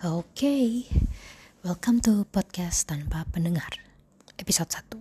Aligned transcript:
Oke, 0.00 0.88
welcome 1.60 2.00
to 2.00 2.24
podcast 2.32 2.88
tanpa 2.88 3.28
pendengar 3.28 3.84
episode 4.40 4.72
1 4.72 4.96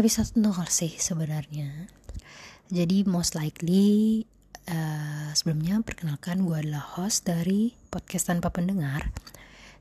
Episode 0.00 0.32
0 0.40 0.56
sih 0.72 0.96
sebenarnya. 0.96 1.92
Jadi 2.72 3.04
most 3.04 3.36
likely 3.36 4.24
uh, 4.64 5.28
sebelumnya 5.36 5.84
perkenalkan 5.84 6.48
gue 6.48 6.56
adalah 6.56 6.96
host 6.96 7.28
dari 7.28 7.76
podcast 7.92 8.32
tanpa 8.32 8.48
pendengar. 8.48 9.12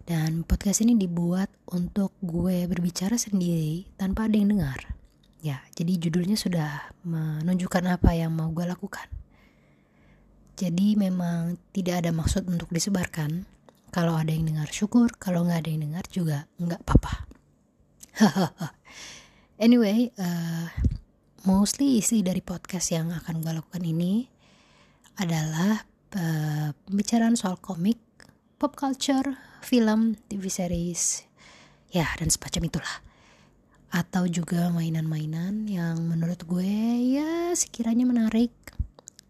Dan 0.04 0.44
podcast 0.44 0.84
ini 0.84 1.00
dibuat 1.00 1.48
untuk 1.72 2.12
gue 2.20 2.68
berbicara 2.68 3.16
sendiri 3.16 3.96
tanpa 3.96 4.28
ada 4.28 4.36
yang 4.36 4.60
dengar. 4.60 4.92
Ya, 5.40 5.64
jadi 5.72 5.96
judulnya 6.04 6.36
sudah 6.36 6.92
menunjukkan 7.08 7.96
apa 7.96 8.12
yang 8.12 8.36
mau 8.36 8.52
gue 8.52 8.68
lakukan 8.68 9.21
jadi 10.56 11.00
memang 11.00 11.58
tidak 11.72 12.06
ada 12.06 12.12
maksud 12.12 12.48
untuk 12.48 12.68
disebarkan. 12.70 13.48
Kalau 13.92 14.16
ada 14.16 14.32
yang 14.32 14.48
dengar 14.48 14.72
syukur, 14.72 15.12
kalau 15.20 15.44
nggak 15.44 15.68
ada 15.68 15.70
yang 15.72 15.84
dengar 15.92 16.06
juga 16.08 16.48
nggak 16.60 16.82
apa-apa. 16.88 17.14
anyway, 19.66 20.12
uh, 20.16 20.72
mostly 21.44 22.00
isi 22.00 22.24
dari 22.24 22.40
podcast 22.40 22.92
yang 22.96 23.12
akan 23.12 23.44
gue 23.44 23.52
lakukan 23.52 23.84
ini 23.84 24.28
adalah 25.20 25.84
uh, 26.16 26.72
pembicaraan 26.88 27.36
soal 27.36 27.60
komik, 27.60 28.00
pop 28.56 28.80
culture, 28.80 29.36
film, 29.60 30.16
TV 30.32 30.48
series, 30.48 31.28
ya 31.92 32.08
dan 32.16 32.32
semacam 32.32 32.72
itulah. 32.72 32.96
Atau 33.92 34.32
juga 34.32 34.72
mainan-mainan 34.72 35.68
yang 35.68 36.00
menurut 36.08 36.48
gue 36.48 36.72
ya 37.20 37.52
sekiranya 37.60 38.08
menarik 38.08 38.56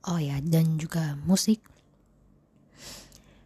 oh 0.07 0.19
ya 0.21 0.41
dan 0.41 0.77
juga 0.81 1.17
musik. 1.25 1.61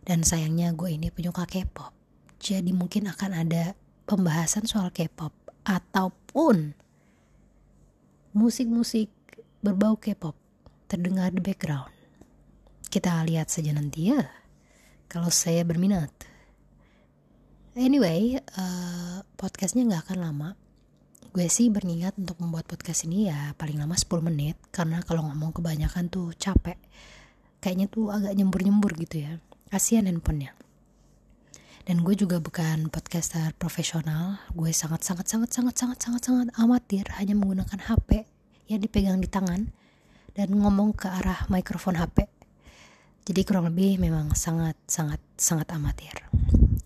Dan 0.06 0.22
sayangnya 0.22 0.70
gue 0.78 0.94
ini 0.94 1.10
penyuka 1.10 1.50
K-pop. 1.50 1.90
Jadi 2.38 2.70
mungkin 2.78 3.10
akan 3.10 3.32
ada 3.34 3.74
pembahasan 4.06 4.70
soal 4.70 4.94
K-pop 4.94 5.34
ataupun 5.66 6.78
musik-musik 8.38 9.10
berbau 9.66 9.98
K-pop 9.98 10.38
terdengar 10.86 11.34
di 11.34 11.42
background. 11.42 11.90
Kita 12.86 13.26
lihat 13.26 13.50
saja 13.50 13.74
nanti 13.74 14.14
ya 14.14 14.30
kalau 15.10 15.34
saya 15.34 15.66
berminat. 15.66 16.14
Anyway 17.76 18.40
uh, 18.56 19.26
podcastnya 19.36 19.84
nggak 19.84 20.12
akan 20.12 20.20
lama 20.22 20.50
gue 21.36 21.52
sih 21.52 21.68
berniat 21.68 22.16
untuk 22.16 22.40
membuat 22.40 22.64
podcast 22.64 23.04
ini 23.04 23.28
ya 23.28 23.52
paling 23.60 23.76
lama 23.76 23.92
10 23.92 24.08
menit 24.24 24.56
karena 24.72 25.04
kalau 25.04 25.28
ngomong 25.28 25.52
kebanyakan 25.52 26.08
tuh 26.08 26.32
capek. 26.40 26.80
Kayaknya 27.60 27.92
tuh 27.92 28.08
agak 28.08 28.32
nyembur-nyembur 28.40 28.96
gitu 28.96 29.28
ya 29.28 29.44
kasihan 29.68 30.08
handphonenya. 30.08 30.56
Dan 31.84 32.08
gue 32.08 32.16
juga 32.16 32.40
bukan 32.40 32.88
podcaster 32.88 33.52
profesional 33.60 34.40
gue 34.56 34.72
sangat 34.72 35.04
sangat 35.04 35.28
sangat 35.28 35.52
sangat 35.52 35.76
sangat 35.76 36.00
sangat 36.00 36.22
sangat 36.24 36.48
amatir 36.56 37.04
hanya 37.20 37.36
menggunakan 37.36 37.84
HP 37.84 38.24
yang 38.72 38.80
dipegang 38.80 39.20
di 39.20 39.28
tangan 39.28 39.76
dan 40.40 40.56
ngomong 40.56 40.96
ke 40.96 41.12
arah 41.12 41.52
mikrofon 41.52 42.00
HP 42.00 42.32
jadi 43.26 43.42
kurang 43.44 43.68
lebih 43.74 43.98
memang 43.98 44.38
sangat 44.38 44.80
sangat 44.88 45.18
sangat 45.36 45.68
amatir. 45.76 46.14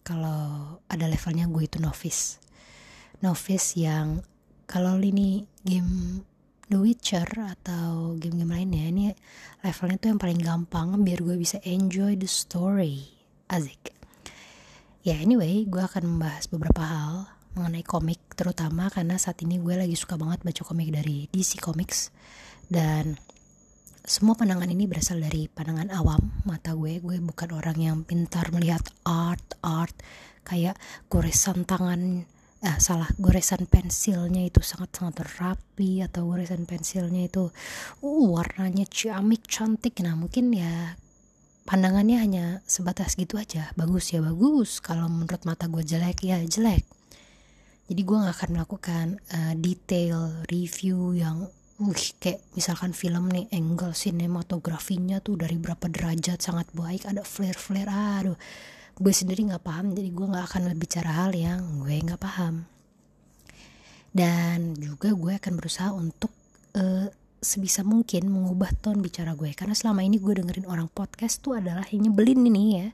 Kalau 0.08 0.82
ada 0.90 1.06
levelnya 1.06 1.46
gue 1.46 1.68
itu 1.68 1.78
novice. 1.78 2.42
Novice 3.22 3.76
yang 3.78 4.24
kalau 4.70 5.02
ini 5.02 5.50
game 5.66 6.22
The 6.70 6.78
Witcher 6.78 7.26
atau 7.26 8.14
game-game 8.22 8.54
lainnya 8.54 8.86
ini 8.94 9.04
levelnya 9.66 9.98
tuh 9.98 10.14
yang 10.14 10.22
paling 10.22 10.38
gampang 10.38 11.02
biar 11.02 11.26
gue 11.26 11.34
bisa 11.42 11.58
enjoy 11.66 12.14
the 12.14 12.30
story. 12.30 13.10
Azik 13.50 13.98
ya 15.10 15.16
anyway 15.18 15.64
gue 15.64 15.80
akan 15.80 16.06
membahas 16.06 16.52
beberapa 16.52 16.84
hal 16.84 17.14
mengenai 17.56 17.82
komik 17.82 18.20
terutama 18.38 18.92
karena 18.94 19.18
saat 19.18 19.42
ini 19.42 19.58
gue 19.58 19.74
lagi 19.74 19.98
suka 19.98 20.20
banget 20.20 20.46
baca 20.46 20.62
komik 20.62 20.94
dari 20.94 21.26
DC 21.34 21.58
Comics. 21.58 22.14
Dan 22.70 23.18
semua 24.06 24.38
pandangan 24.38 24.70
ini 24.70 24.86
berasal 24.86 25.18
dari 25.18 25.50
pandangan 25.50 25.90
awam 25.90 26.46
mata 26.46 26.78
gue. 26.78 27.02
Gue 27.02 27.18
bukan 27.18 27.50
orang 27.58 27.78
yang 27.82 27.98
pintar 28.06 28.54
melihat 28.54 28.86
art 29.02 29.58
art. 29.66 29.98
Kayak 30.46 30.78
goresan 31.10 31.66
tangan 31.66 32.30
ah 32.60 32.76
salah 32.76 33.08
goresan 33.16 33.72
pensilnya 33.72 34.44
itu 34.44 34.60
sangat-sangat 34.60 35.24
rapi 35.40 36.04
atau 36.04 36.28
goresan 36.28 36.68
pensilnya 36.68 37.32
itu 37.32 37.48
uh 38.04 38.26
warnanya 38.36 38.84
ciamik 38.84 39.48
cantik. 39.48 39.96
Nah 40.04 40.20
mungkin 40.20 40.52
ya 40.52 41.00
pandangannya 41.64 42.18
hanya 42.20 42.46
sebatas 42.68 43.16
gitu 43.16 43.40
aja. 43.40 43.72
Bagus 43.80 44.12
ya 44.12 44.20
bagus. 44.20 44.84
Kalau 44.84 45.08
menurut 45.08 45.44
mata 45.48 45.72
gue 45.72 45.84
jelek 45.88 46.20
ya 46.28 46.44
jelek. 46.44 46.84
Jadi 47.90 48.02
gue 48.06 48.18
gak 48.22 48.38
akan 48.38 48.50
melakukan 48.54 49.06
uh, 49.34 49.54
detail 49.58 50.46
review 50.52 51.18
yang 51.18 51.50
uh 51.80 51.96
kayak 52.20 52.44
misalkan 52.60 52.92
film 52.92 53.32
nih 53.32 53.48
angle 53.56 53.96
sinematografinya 53.96 55.24
tuh 55.24 55.40
dari 55.40 55.56
berapa 55.56 55.88
derajat 55.88 56.44
sangat 56.44 56.68
baik 56.76 57.08
ada 57.08 57.24
flare 57.24 57.56
flare 57.56 57.88
aduh 57.88 58.38
gue 59.00 59.14
sendiri 59.16 59.48
nggak 59.48 59.64
paham 59.64 59.96
jadi 59.96 60.12
gue 60.12 60.28
nggak 60.28 60.46
akan 60.52 60.62
berbicara 60.76 61.12
hal 61.24 61.32
yang 61.32 61.82
gue 61.82 61.96
nggak 62.04 62.22
paham. 62.22 62.68
Dan 64.10 64.76
juga 64.76 65.14
gue 65.14 65.34
akan 65.38 65.54
berusaha 65.56 65.90
untuk 65.96 66.34
uh, 66.76 67.08
sebisa 67.40 67.88
mungkin 67.88 68.28
mengubah 68.28 68.76
tone 68.84 69.00
bicara 69.00 69.34
gue. 69.38 69.56
Karena 69.56 69.78
selama 69.78 70.04
ini 70.04 70.20
gue 70.20 70.44
dengerin 70.44 70.68
orang 70.68 70.92
podcast 70.92 71.40
tuh 71.40 71.56
adalah 71.56 71.86
yang 71.90 72.10
nyebelin 72.10 72.44
ini 72.46 72.64
ya. 72.84 72.88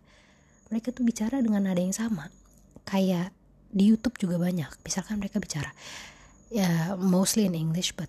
Mereka 0.70 0.94
tuh 0.94 1.08
bicara 1.08 1.42
dengan 1.42 1.66
nada 1.66 1.82
yang 1.82 1.96
sama. 1.96 2.30
Kayak 2.86 3.34
di 3.76 3.92
YouTube 3.92 4.16
juga 4.16 4.40
banyak 4.40 4.72
misalkan 4.88 5.20
mereka 5.20 5.44
bicara 5.44 5.68
ya 6.48 6.96
mostly 6.96 7.44
in 7.44 7.52
English 7.52 7.92
but 7.92 8.08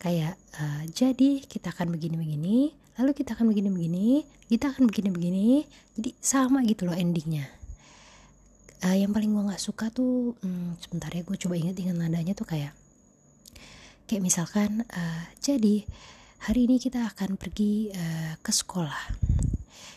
kayak 0.00 0.40
uh, 0.56 0.88
jadi 0.88 1.44
kita 1.44 1.76
akan 1.76 1.92
begini-begini 1.92 2.72
lalu 2.98 3.10
kita 3.16 3.34
akan 3.34 3.50
begini-begini 3.50 4.22
kita 4.46 4.70
akan 4.70 4.86
begini-begini 4.86 5.66
jadi 5.98 6.10
sama 6.20 6.62
gitu 6.68 6.86
loh 6.86 6.96
endingnya. 6.96 7.48
Uh, 8.84 8.92
yang 8.92 9.16
paling 9.16 9.32
gue 9.32 9.44
nggak 9.48 9.62
suka 9.62 9.88
tuh 9.88 10.36
hmm, 10.44 10.76
sebentar 10.76 11.08
ya 11.08 11.24
gue 11.24 11.36
coba 11.40 11.54
inget-inget 11.56 11.96
nadanya 11.96 12.36
tuh 12.36 12.44
kayak 12.44 12.76
kayak 14.04 14.20
misalkan 14.20 14.84
uh, 14.84 15.22
jadi 15.40 15.88
hari 16.44 16.68
ini 16.68 16.76
kita 16.76 17.08
akan 17.08 17.40
pergi 17.40 17.90
uh, 17.96 18.36
ke 18.44 18.52
sekolah. 18.52 19.16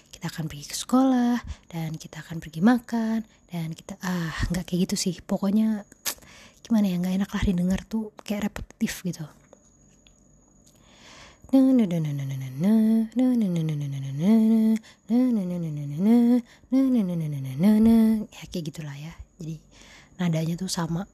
Kita 0.07 0.33
akan 0.33 0.49
pergi 0.49 0.65
ke 0.65 0.75
sekolah 0.79 1.37
dan 1.69 1.93
kita 1.93 2.23
akan 2.25 2.41
pergi 2.41 2.63
makan 2.63 3.21
dan 3.51 3.75
kita 3.75 3.99
ah 4.01 4.33
nggak 4.49 4.65
kayak 4.65 4.89
gitu 4.89 4.95
sih. 4.95 5.15
Pokoknya 5.21 5.83
gimana 6.65 6.87
ya 6.87 6.97
nggak 6.97 7.15
enak 7.21 7.29
lah 7.29 7.43
didengar 7.43 7.79
tuh 7.85 8.15
kayak 8.23 8.49
repetitif 8.49 9.03
gitu 9.03 9.27
ya 18.35 18.43
kayak 18.51 18.65
gitulah 18.67 18.95
ya. 18.99 19.15
Jadi 19.39 19.55
nadanya 20.19 20.59
tuh 20.59 20.67
sama. 20.67 21.07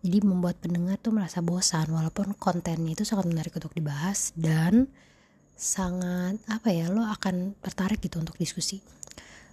Jadi 0.00 0.22
membuat 0.24 0.56
pendengar 0.62 0.96
tuh 1.02 1.12
merasa 1.12 1.44
bosan 1.44 1.92
walaupun 1.92 2.32
kontennya 2.38 2.94
itu 2.96 3.04
sangat 3.04 3.28
menarik 3.28 3.52
untuk 3.52 3.74
dibahas 3.76 4.32
dan 4.38 4.88
sangat 5.56 6.40
apa 6.46 6.68
ya 6.72 6.88
lo 6.88 7.04
akan 7.04 7.58
tertarik 7.60 8.00
gitu 8.00 8.22
untuk 8.22 8.38
diskusi. 8.40 8.80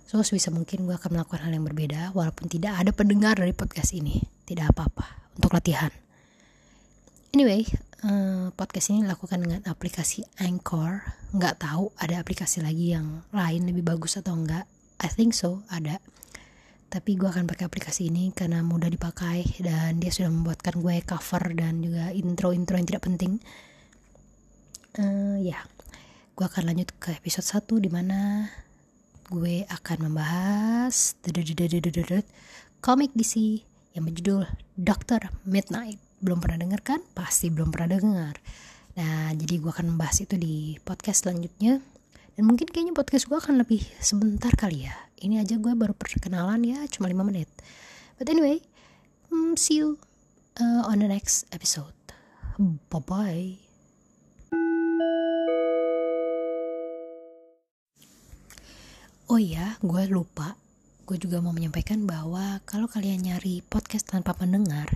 So 0.08 0.22
sebisa 0.24 0.54
mungkin 0.54 0.88
gue 0.88 0.96
akan 0.96 1.20
melakukan 1.20 1.48
hal 1.48 1.52
yang 1.52 1.66
berbeda 1.68 2.16
walaupun 2.16 2.48
tidak 2.48 2.80
ada 2.80 2.96
pendengar 2.96 3.36
dari 3.36 3.52
podcast 3.52 3.92
ini. 3.92 4.24
Tidak 4.48 4.72
apa-apa. 4.72 5.36
Untuk 5.36 5.52
latihan 5.52 6.03
anyway 7.34 7.66
uh, 8.06 8.54
podcast 8.54 8.94
ini 8.94 9.08
dilakukan 9.08 9.42
dengan 9.42 9.62
aplikasi 9.66 10.22
Anchor. 10.38 11.02
Nggak 11.34 11.66
tahu 11.66 11.90
ada 11.98 12.22
aplikasi 12.22 12.62
lagi 12.62 12.94
yang 12.94 13.26
lain 13.34 13.66
lebih 13.66 13.82
bagus 13.82 14.20
atau 14.20 14.38
enggak 14.38 14.70
I 15.02 15.10
think 15.10 15.34
so 15.34 15.66
ada. 15.72 15.98
Tapi 16.94 17.18
gue 17.18 17.26
akan 17.26 17.50
pakai 17.50 17.66
aplikasi 17.66 18.14
ini 18.14 18.30
karena 18.38 18.62
mudah 18.62 18.86
dipakai 18.86 19.66
dan 19.66 19.98
dia 19.98 20.14
sudah 20.14 20.30
membuatkan 20.30 20.78
gue 20.78 21.02
cover 21.02 21.58
dan 21.58 21.82
juga 21.82 22.14
intro-intro 22.14 22.78
yang 22.78 22.86
tidak 22.86 23.04
penting. 23.10 23.42
Uh, 25.02 25.42
ya. 25.42 25.58
Gue 26.38 26.46
akan 26.46 26.70
lanjut 26.70 26.94
ke 27.02 27.18
episode 27.18 27.46
1 27.50 27.66
di 27.82 27.90
mana 27.90 28.46
gue 29.34 29.66
akan 29.66 29.98
membahas 30.06 31.18
komik 32.84 33.12
DC 33.18 33.66
yang 33.98 34.06
berjudul 34.06 34.46
Doctor 34.78 35.34
Midnight 35.50 36.03
belum 36.24 36.40
pernah 36.40 36.64
dengar 36.64 36.80
kan? 36.80 37.04
Pasti 37.12 37.52
belum 37.52 37.70
pernah 37.70 38.00
dengar. 38.00 38.40
Nah, 38.96 39.36
jadi 39.36 39.60
gue 39.60 39.68
akan 39.68 39.94
membahas 39.94 40.24
itu 40.24 40.40
di 40.40 40.80
podcast 40.82 41.28
selanjutnya. 41.28 41.84
Dan 42.34 42.44
mungkin 42.50 42.72
kayaknya 42.72 42.96
podcast 42.96 43.28
gue 43.28 43.38
akan 43.38 43.62
lebih 43.62 43.84
sebentar 44.00 44.50
kali 44.56 44.88
ya. 44.88 44.96
Ini 45.20 45.44
aja 45.44 45.60
gue 45.60 45.76
baru 45.76 45.92
perkenalan 45.94 46.64
ya, 46.64 46.80
cuma 46.90 47.12
5 47.12 47.28
menit. 47.28 47.52
But 48.18 48.32
anyway, 48.32 48.64
um, 49.30 49.60
see 49.60 49.84
you 49.84 50.00
uh, 50.58 50.88
on 50.88 51.04
the 51.04 51.12
next 51.12 51.46
episode. 51.52 51.94
Bye-bye. 52.90 53.60
Oh 59.28 59.40
iya, 59.42 59.78
gue 59.84 60.04
lupa 60.08 60.56
gue 61.04 61.20
juga 61.20 61.44
mau 61.44 61.52
menyampaikan 61.52 62.08
bahwa 62.08 62.64
kalau 62.64 62.88
kalian 62.88 63.28
nyari 63.28 63.60
podcast 63.68 64.08
tanpa 64.08 64.32
pendengar 64.32 64.88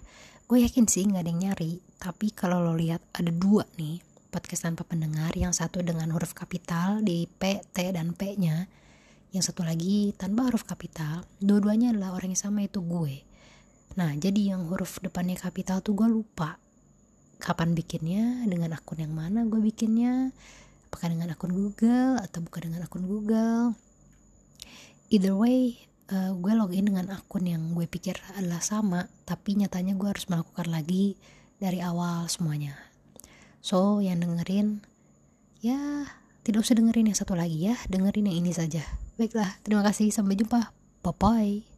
gue 0.48 0.64
yakin 0.64 0.88
sih 0.88 1.04
nggak 1.04 1.24
ada 1.28 1.32
yang 1.32 1.42
nyari. 1.52 1.84
Tapi 2.00 2.32
kalau 2.32 2.64
lo 2.64 2.72
lihat 2.72 3.04
ada 3.12 3.28
dua 3.28 3.68
nih 3.76 4.00
podcast 4.32 4.64
tanpa 4.64 4.88
pendengar 4.88 5.36
yang 5.36 5.52
satu 5.52 5.84
dengan 5.84 6.08
huruf 6.16 6.32
kapital 6.32 7.04
di 7.04 7.28
P, 7.28 7.60
T, 7.76 7.92
dan 7.92 8.16
P 8.16 8.40
nya 8.40 8.64
yang 9.36 9.44
satu 9.44 9.68
lagi 9.68 10.16
tanpa 10.16 10.48
huruf 10.48 10.64
kapital. 10.64 11.28
Dua-duanya 11.44 11.92
adalah 11.92 12.16
orang 12.16 12.32
yang 12.32 12.40
sama 12.40 12.64
itu 12.64 12.80
gue. 12.80 13.28
Nah 14.00 14.16
jadi 14.16 14.56
yang 14.56 14.72
huruf 14.72 15.04
depannya 15.04 15.36
kapital 15.36 15.84
tuh 15.84 16.00
gue 16.00 16.08
lupa 16.08 16.56
kapan 17.44 17.76
bikinnya 17.76 18.48
dengan 18.48 18.72
akun 18.74 19.04
yang 19.04 19.14
mana 19.14 19.46
gue 19.46 19.60
bikinnya 19.62 20.32
apakah 20.88 21.12
dengan 21.12 21.36
akun 21.36 21.52
Google 21.52 22.24
atau 22.24 22.40
bukan 22.40 22.72
dengan 22.72 22.88
akun 22.88 23.04
Google. 23.04 23.76
Either 25.12 25.36
way 25.36 25.88
uh, 26.12 26.32
gue 26.36 26.54
login 26.56 26.88
dengan 26.88 27.12
akun 27.14 27.48
yang 27.48 27.76
gue 27.76 27.88
pikir 27.88 28.18
adalah 28.36 28.64
sama 28.64 29.08
tapi 29.28 29.60
nyatanya 29.60 29.96
gue 29.96 30.08
harus 30.08 30.28
melakukan 30.28 30.68
lagi 30.72 31.20
dari 31.58 31.82
awal 31.82 32.28
semuanya. 32.32 32.78
So 33.60 34.00
yang 34.00 34.24
dengerin 34.24 34.84
ya 35.60 36.08
tidak 36.46 36.64
usah 36.64 36.78
dengerin 36.78 37.12
yang 37.12 37.18
satu 37.18 37.36
lagi 37.36 37.74
ya 37.74 37.76
dengerin 37.92 38.32
yang 38.32 38.38
ini 38.46 38.52
saja. 38.54 38.84
Baiklah 39.18 39.60
terima 39.66 39.84
kasih 39.84 40.14
sampai 40.14 40.38
jumpa. 40.38 40.72
Bye 41.02 41.16
bye 41.18 41.77